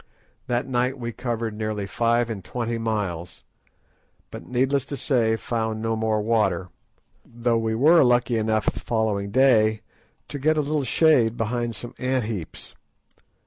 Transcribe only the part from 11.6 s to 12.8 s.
some ant heaps.